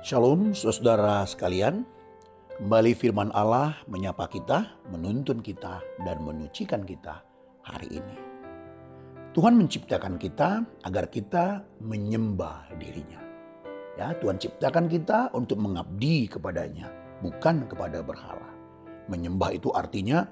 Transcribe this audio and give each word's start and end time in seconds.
Shalom 0.00 0.56
saudara 0.56 1.28
sekalian. 1.28 1.84
Kembali 2.56 2.96
firman 2.96 3.28
Allah 3.36 3.76
menyapa 3.84 4.32
kita, 4.32 4.80
menuntun 4.88 5.44
kita, 5.44 5.84
dan 6.08 6.24
menyucikan 6.24 6.88
kita 6.88 7.20
hari 7.60 8.00
ini. 8.00 8.16
Tuhan 9.36 9.60
menciptakan 9.60 10.16
kita 10.16 10.64
agar 10.88 11.04
kita 11.12 11.60
menyembah 11.84 12.72
dirinya. 12.80 13.20
Ya, 14.00 14.16
Tuhan 14.16 14.40
ciptakan 14.40 14.88
kita 14.88 15.36
untuk 15.36 15.60
mengabdi 15.60 16.32
kepadanya, 16.32 16.88
bukan 17.20 17.68
kepada 17.68 18.00
berhala. 18.00 18.48
Menyembah 19.12 19.52
itu 19.52 19.68
artinya 19.76 20.24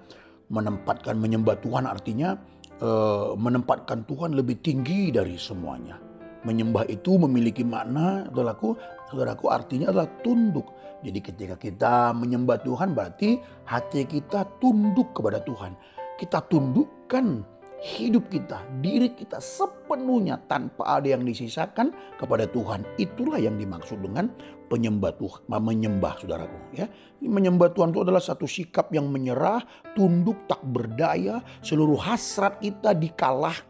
menempatkan 0.49 1.21
menyembah 1.21 1.61
Tuhan 1.61 1.85
artinya 1.85 2.41
uh, 2.81 3.37
menempatkan 3.37 4.09
Tuhan 4.09 4.33
lebih 4.33 4.65
tinggi 4.65 5.13
dari 5.13 5.37
semuanya. 5.37 6.01
Menyembah 6.49 6.89
itu 6.89 7.21
memiliki 7.21 7.67
makna, 7.67 8.25
saudaraku, 8.33 8.79
saudaraku 9.09 9.49
artinya 9.49 9.91
adalah 9.91 10.09
tunduk 10.23 10.79
jadi 10.99 11.21
ketika 11.23 11.55
kita 11.55 12.11
menyembah 12.11 12.59
Tuhan 12.67 12.91
berarti 12.91 13.39
hati 13.67 14.03
kita 14.03 14.59
tunduk 14.59 15.15
kepada 15.15 15.39
Tuhan. 15.39 15.79
Kita 16.19 16.43
tundukkan 16.51 17.47
hidup 17.79 18.27
kita, 18.27 18.67
diri 18.83 19.15
kita 19.15 19.39
sepenuhnya 19.39 20.43
tanpa 20.51 20.99
ada 20.99 21.15
yang 21.15 21.23
disisakan 21.23 21.95
kepada 22.19 22.51
Tuhan. 22.51 22.83
Itulah 22.99 23.39
yang 23.39 23.55
dimaksud 23.55 24.03
dengan 24.03 24.27
penyembah 24.67 25.15
Tuhan, 25.15 25.47
menyembah 25.47 26.19
saudaraku. 26.19 26.59
Ya, 26.75 26.91
menyembah 27.23 27.71
Tuhan 27.71 27.95
itu 27.95 28.03
adalah 28.03 28.19
satu 28.19 28.51
sikap 28.51 28.91
yang 28.91 29.07
menyerah, 29.07 29.63
tunduk, 29.95 30.51
tak 30.51 30.59
berdaya, 30.67 31.39
seluruh 31.63 32.03
hasrat 32.03 32.59
kita 32.59 32.99
dikalahkan 32.99 33.68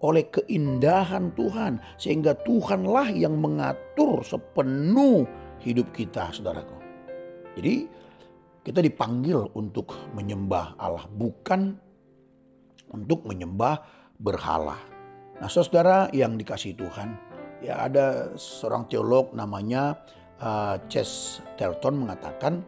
oleh 0.00 0.24
keindahan 0.32 1.32
Tuhan 1.36 1.80
sehingga 2.00 2.32
Tuhanlah 2.42 3.12
yang 3.12 3.36
mengatur 3.36 4.24
sepenuh 4.24 5.28
hidup 5.60 5.92
kita, 5.92 6.32
saudaraku. 6.32 6.76
Jadi 7.58 7.74
kita 8.64 8.80
dipanggil 8.84 9.48
untuk 9.56 9.96
menyembah 10.16 10.76
Allah, 10.80 11.04
bukan 11.08 11.76
untuk 12.92 13.28
menyembah 13.28 13.84
berhala. 14.16 14.76
Nah 15.38 15.48
saudara 15.48 16.08
yang 16.10 16.34
dikasih 16.40 16.74
Tuhan, 16.74 17.14
ya 17.60 17.84
ada 17.84 18.34
seorang 18.34 18.88
teolog 18.90 19.34
namanya 19.36 19.98
uh, 20.42 20.78
Ches 20.90 21.42
Telton 21.58 22.06
mengatakan, 22.06 22.64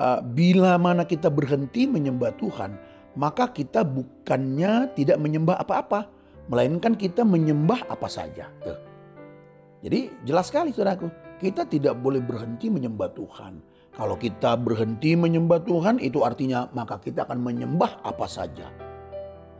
uh, 0.00 0.20
bila 0.20 0.76
mana 0.76 1.06
kita 1.08 1.30
berhenti 1.30 1.88
menyembah 1.88 2.32
Tuhan, 2.36 2.93
maka 3.14 3.50
kita 3.50 3.86
bukannya 3.86 4.94
tidak 4.94 5.18
menyembah 5.22 5.58
apa-apa, 5.62 6.10
melainkan 6.50 6.98
kita 6.98 7.22
menyembah 7.22 7.86
apa 7.88 8.08
saja. 8.10 8.50
Tuh. 8.62 8.78
Jadi 9.84 10.24
jelas 10.24 10.48
sekali 10.48 10.72
saudaraku, 10.72 11.08
kita 11.38 11.68
tidak 11.68 11.98
boleh 12.00 12.24
berhenti 12.24 12.72
menyembah 12.72 13.12
Tuhan. 13.12 13.54
Kalau 13.94 14.18
kita 14.18 14.58
berhenti 14.58 15.14
menyembah 15.14 15.62
Tuhan 15.62 16.02
itu 16.02 16.26
artinya 16.26 16.66
maka 16.74 16.98
kita 16.98 17.30
akan 17.30 17.38
menyembah 17.38 18.02
apa 18.02 18.26
saja. 18.26 18.66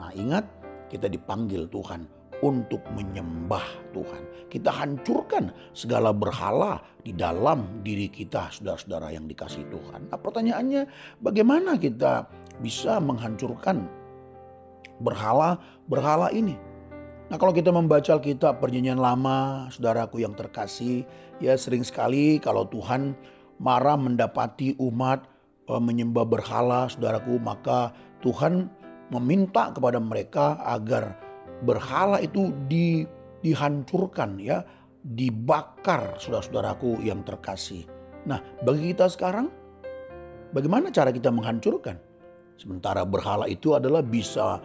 Nah 0.00 0.10
ingat 0.10 0.42
kita 0.90 1.06
dipanggil 1.06 1.70
Tuhan 1.70 2.02
untuk 2.42 2.82
menyembah 2.92 3.94
Tuhan. 3.94 4.50
Kita 4.50 4.74
hancurkan 4.74 5.54
segala 5.70 6.10
berhala 6.10 6.82
di 6.98 7.14
dalam 7.14 7.84
diri 7.86 8.10
kita 8.10 8.50
saudara-saudara 8.50 9.14
yang 9.14 9.30
dikasih 9.30 9.70
Tuhan. 9.70 10.10
Nah 10.10 10.18
pertanyaannya 10.18 10.82
bagaimana 11.22 11.78
kita 11.78 12.26
bisa 12.60 12.98
menghancurkan 13.02 13.86
berhala-berhala 15.02 16.30
ini? 16.30 16.54
Nah 17.32 17.40
kalau 17.40 17.56
kita 17.56 17.72
membaca 17.72 18.14
Alkitab 18.14 18.60
perjanjian 18.60 19.00
lama, 19.00 19.66
saudaraku 19.72 20.20
yang 20.20 20.36
terkasih, 20.36 21.08
ya 21.40 21.56
sering 21.56 21.80
sekali 21.80 22.36
kalau 22.36 22.68
Tuhan 22.68 23.16
marah 23.56 23.96
mendapati 23.96 24.76
umat 24.76 25.24
e, 25.64 25.72
menyembah 25.72 26.28
berhala, 26.28 26.86
saudaraku, 26.92 27.40
maka 27.40 27.96
Tuhan 28.20 28.68
meminta 29.08 29.72
kepada 29.72 29.96
mereka 29.96 30.60
agar 30.68 31.16
berhala 31.64 32.20
itu 32.20 32.52
di, 32.68 33.08
dihancurkan 33.40 34.36
ya, 34.36 34.60
dibakar 35.00 36.20
saudara-saudaraku 36.20 37.00
yang 37.04 37.24
terkasih. 37.24 37.88
Nah 38.28 38.40
bagi 38.64 38.92
kita 38.92 39.08
sekarang, 39.08 39.48
bagaimana 40.52 40.92
cara 40.92 41.08
kita 41.08 41.32
menghancurkan? 41.32 41.96
Sementara 42.54 43.02
berhala 43.02 43.50
itu 43.50 43.74
adalah 43.74 44.00
bisa 44.00 44.62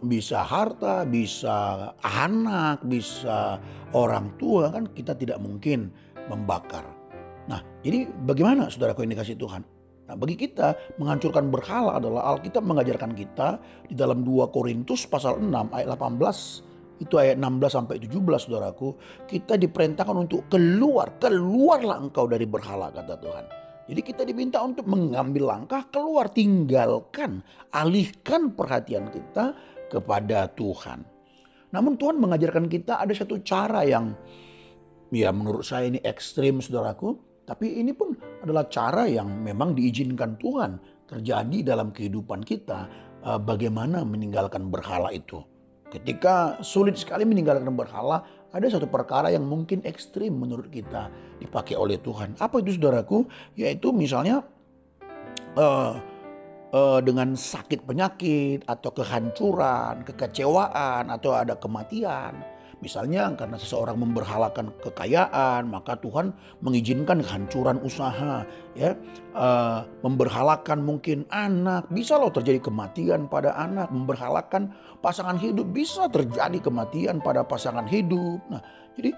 bisa 0.00 0.48
harta, 0.48 1.04
bisa 1.04 1.92
anak, 2.00 2.80
bisa 2.88 3.60
orang 3.92 4.32
tua 4.40 4.72
kan 4.72 4.88
kita 4.96 5.12
tidak 5.12 5.36
mungkin 5.44 5.92
membakar. 6.32 6.88
Nah, 7.48 7.60
jadi 7.84 8.08
bagaimana 8.24 8.72
saudaraku 8.72 9.04
yang 9.04 9.12
dikasih 9.12 9.36
Tuhan? 9.36 9.60
Nah, 10.08 10.16
bagi 10.16 10.40
kita 10.40 10.96
menghancurkan 10.96 11.52
berhala 11.52 12.00
adalah 12.00 12.32
Alkitab 12.32 12.64
mengajarkan 12.64 13.12
kita 13.12 13.60
di 13.84 13.92
dalam 13.92 14.24
2 14.24 14.48
Korintus 14.48 15.04
pasal 15.04 15.36
6 15.36 15.52
ayat 15.52 15.88
18 16.00 17.04
itu 17.04 17.14
ayat 17.14 17.38
16 17.38 17.70
sampai 17.70 17.96
17 18.02 18.18
saudaraku, 18.48 18.96
kita 19.30 19.54
diperintahkan 19.54 20.16
untuk 20.16 20.50
keluar, 20.50 21.14
keluarlah 21.22 22.02
engkau 22.02 22.26
dari 22.26 22.42
berhala 22.42 22.90
kata 22.90 23.14
Tuhan. 23.22 23.67
Jadi 23.88 24.00
kita 24.04 24.22
diminta 24.28 24.60
untuk 24.60 24.84
mengambil 24.84 25.48
langkah 25.48 25.88
keluar, 25.88 26.28
tinggalkan, 26.28 27.40
alihkan 27.72 28.52
perhatian 28.52 29.08
kita 29.08 29.56
kepada 29.88 30.44
Tuhan. 30.52 31.08
Namun 31.72 31.96
Tuhan 31.96 32.20
mengajarkan 32.20 32.68
kita 32.68 33.00
ada 33.00 33.12
satu 33.16 33.40
cara 33.40 33.88
yang 33.88 34.12
ya 35.08 35.32
menurut 35.32 35.64
saya 35.64 35.88
ini 35.88 36.04
ekstrim 36.04 36.60
saudaraku. 36.60 37.16
Tapi 37.48 37.80
ini 37.80 37.96
pun 37.96 38.12
adalah 38.44 38.68
cara 38.68 39.08
yang 39.08 39.40
memang 39.40 39.72
diizinkan 39.72 40.36
Tuhan 40.36 40.76
terjadi 41.08 41.72
dalam 41.72 41.88
kehidupan 41.96 42.44
kita. 42.44 43.08
Eh, 43.24 43.40
bagaimana 43.40 44.04
meninggalkan 44.04 44.68
berhala 44.68 45.10
itu. 45.16 45.40
Ketika 45.88 46.60
sulit 46.60 47.00
sekali 47.00 47.24
meninggalkan 47.24 47.72
berhala, 47.72 48.20
ada 48.52 48.66
satu 48.68 48.88
perkara 48.88 49.32
yang 49.32 49.44
mungkin 49.44 49.80
ekstrim 49.84 50.36
menurut 50.36 50.68
kita 50.68 51.08
dipakai 51.40 51.76
oleh 51.76 51.96
Tuhan. 52.00 52.36
Apa 52.36 52.60
itu 52.60 52.76
saudaraku? 52.76 53.24
Yaitu 53.56 53.92
misalnya 53.92 54.44
uh, 55.56 55.96
uh, 56.72 57.00
dengan 57.00 57.32
sakit 57.32 57.88
penyakit 57.88 58.68
atau 58.68 58.90
kehancuran, 58.92 60.04
kekecewaan 60.04 61.08
atau 61.08 61.32
ada 61.32 61.56
kematian 61.56 62.57
Misalnya 62.78 63.34
karena 63.34 63.58
seseorang 63.58 63.98
memberhalakan 63.98 64.70
kekayaan, 64.78 65.66
maka 65.66 65.98
Tuhan 65.98 66.30
mengizinkan 66.62 67.18
kehancuran 67.26 67.82
usaha, 67.82 68.46
ya, 68.78 68.94
uh, 69.34 69.82
memberhalakan 70.06 70.86
mungkin 70.86 71.26
anak, 71.26 71.90
bisa 71.90 72.14
loh 72.14 72.30
terjadi 72.30 72.62
kematian 72.62 73.26
pada 73.26 73.58
anak, 73.58 73.90
memberhalakan 73.90 74.70
pasangan 75.02 75.42
hidup, 75.42 75.66
bisa 75.74 76.06
terjadi 76.06 76.62
kematian 76.62 77.18
pada 77.18 77.42
pasangan 77.42 77.90
hidup. 77.90 78.38
Nah, 78.46 78.62
jadi 78.94 79.10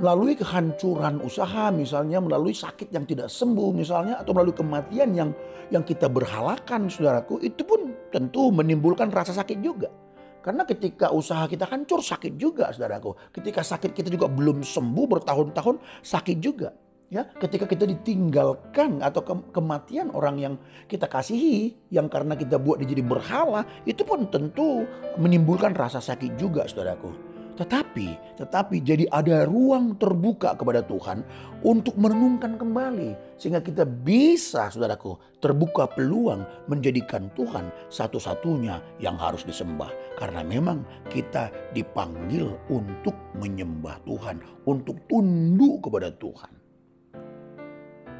melalui 0.00 0.32
kehancuran 0.32 1.20
usaha 1.20 1.68
misalnya 1.68 2.24
melalui 2.24 2.56
sakit 2.56 2.88
yang 2.88 3.04
tidak 3.04 3.28
sembuh 3.28 3.76
misalnya 3.76 4.16
atau 4.16 4.32
melalui 4.32 4.56
kematian 4.56 5.12
yang 5.12 5.30
yang 5.68 5.84
kita 5.84 6.08
berhalakan 6.08 6.88
saudaraku 6.88 7.36
itu 7.44 7.60
pun 7.68 7.92
tentu 8.08 8.48
menimbulkan 8.48 9.12
rasa 9.12 9.36
sakit 9.36 9.60
juga. 9.60 9.92
Karena 10.40 10.64
ketika 10.64 11.12
usaha 11.12 11.44
kita 11.44 11.68
hancur 11.68 12.00
sakit 12.00 12.36
juga 12.40 12.72
saudaraku. 12.72 13.16
Ketika 13.32 13.60
sakit 13.60 13.92
kita 13.92 14.08
juga 14.08 14.26
belum 14.28 14.64
sembuh 14.64 15.06
bertahun-tahun 15.06 16.04
sakit 16.04 16.38
juga. 16.40 16.72
Ya, 17.10 17.26
ketika 17.26 17.66
kita 17.66 17.90
ditinggalkan 17.90 19.02
atau 19.02 19.26
ke 19.26 19.34
kematian 19.50 20.14
orang 20.14 20.38
yang 20.38 20.54
kita 20.86 21.10
kasihi, 21.10 21.74
yang 21.90 22.06
karena 22.06 22.38
kita 22.38 22.54
buat 22.54 22.78
dia 22.78 22.86
jadi 22.86 23.02
berhala, 23.02 23.66
itu 23.82 24.06
pun 24.06 24.30
tentu 24.30 24.86
menimbulkan 25.18 25.74
rasa 25.74 25.98
sakit 25.98 26.38
juga 26.38 26.70
saudaraku. 26.70 27.29
Tetapi, 27.60 28.40
tetapi 28.40 28.80
jadi 28.80 29.04
ada 29.12 29.44
ruang 29.44 29.92
terbuka 30.00 30.56
kepada 30.56 30.80
Tuhan 30.80 31.20
untuk 31.60 31.92
merenungkan 32.00 32.56
kembali. 32.56 33.36
Sehingga 33.36 33.60
kita 33.60 33.84
bisa, 33.84 34.72
saudaraku, 34.72 35.20
terbuka 35.44 35.84
peluang 35.92 36.40
menjadikan 36.72 37.28
Tuhan 37.36 37.68
satu-satunya 37.92 38.80
yang 38.96 39.20
harus 39.20 39.44
disembah. 39.44 39.92
Karena 40.16 40.40
memang 40.40 40.88
kita 41.12 41.52
dipanggil 41.76 42.48
untuk 42.72 43.12
menyembah 43.36 44.00
Tuhan, 44.08 44.40
untuk 44.64 44.96
tunduk 45.04 45.84
kepada 45.84 46.08
Tuhan. 46.16 46.52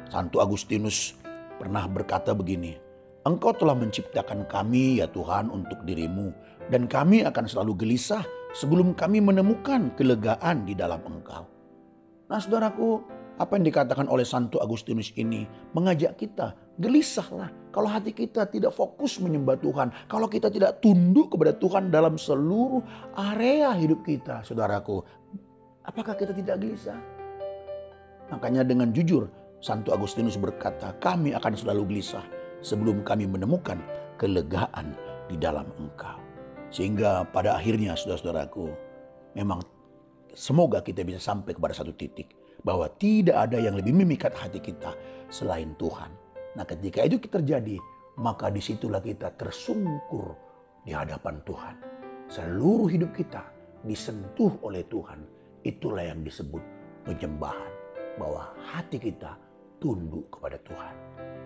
Santo 0.05 0.37
Agustinus 0.37 1.17
pernah 1.57 1.89
berkata 1.89 2.37
begini, 2.37 2.77
Engkau 3.25 3.57
telah 3.57 3.73
menciptakan 3.73 4.45
kami 4.45 5.01
ya 5.01 5.09
Tuhan 5.09 5.49
untuk 5.49 5.81
dirimu, 5.85 6.29
dan 6.73 6.85
kami 6.85 7.21
akan 7.25 7.45
selalu 7.45 7.85
gelisah 7.85 8.21
sebelum 8.51 8.93
kami 8.95 9.23
menemukan 9.23 9.91
kelegaan 9.95 10.67
di 10.67 10.75
dalam 10.75 10.99
engkau. 11.07 11.47
Nah 12.31 12.39
saudaraku, 12.39 13.03
apa 13.41 13.57
yang 13.57 13.65
dikatakan 13.65 14.05
oleh 14.07 14.27
Santo 14.27 14.61
Agustinus 14.61 15.11
ini 15.17 15.49
mengajak 15.73 16.19
kita 16.19 16.53
gelisahlah 16.77 17.49
kalau 17.71 17.87
hati 17.87 18.11
kita 18.11 18.45
tidak 18.51 18.75
fokus 18.75 19.17
menyembah 19.23 19.55
Tuhan, 19.59 19.95
kalau 20.11 20.27
kita 20.27 20.51
tidak 20.51 20.83
tunduk 20.83 21.31
kepada 21.31 21.55
Tuhan 21.55 21.87
dalam 21.87 22.19
seluruh 22.19 22.83
area 23.15 23.71
hidup 23.75 24.03
kita, 24.03 24.43
saudaraku. 24.43 24.99
Apakah 25.81 26.13
kita 26.13 26.35
tidak 26.35 26.61
gelisah? 26.61 26.99
Makanya 28.29 28.67
dengan 28.67 28.93
jujur 28.93 29.27
Santo 29.63 29.95
Agustinus 29.95 30.37
berkata, 30.37 30.93
kami 30.99 31.33
akan 31.33 31.53
selalu 31.57 31.95
gelisah 31.95 32.23
sebelum 32.61 33.01
kami 33.01 33.25
menemukan 33.25 33.81
kelegaan 34.21 34.93
di 35.25 35.39
dalam 35.39 35.65
engkau. 35.79 36.30
Sehingga 36.71 37.27
pada 37.29 37.59
akhirnya 37.59 37.99
saudara-saudaraku, 37.99 38.71
memang 39.35 39.59
semoga 40.31 40.79
kita 40.79 41.03
bisa 41.03 41.19
sampai 41.19 41.51
kepada 41.51 41.75
satu 41.75 41.91
titik 41.91 42.31
bahwa 42.63 42.87
tidak 42.95 43.51
ada 43.51 43.59
yang 43.59 43.75
lebih 43.75 43.91
memikat 43.91 44.31
hati 44.31 44.63
kita 44.63 44.95
selain 45.27 45.75
Tuhan. 45.75 46.09
Nah 46.55 46.63
ketika 46.63 47.03
itu 47.03 47.19
terjadi, 47.19 47.75
maka 48.19 48.47
di 48.47 48.63
situlah 48.63 49.03
kita 49.03 49.35
tersungkur 49.35 50.31
di 50.87 50.95
hadapan 50.95 51.43
Tuhan. 51.43 51.75
Seluruh 52.31 52.87
hidup 52.87 53.11
kita 53.11 53.43
disentuh 53.83 54.55
oleh 54.63 54.87
Tuhan. 54.87 55.27
Itulah 55.67 56.07
yang 56.07 56.23
disebut 56.23 56.63
penyembahan. 57.03 57.71
Bahwa 58.15 58.55
hati 58.71 58.99
kita 58.99 59.35
tunduk 59.83 60.31
kepada 60.31 60.55
Tuhan. 60.63 60.95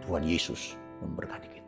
Tuhan 0.06 0.22
Yesus 0.22 0.78
memberkati 1.02 1.50
kita. 1.50 1.65